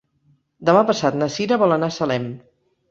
[0.69, 2.29] Demà passat na Sira vol anar a Salem.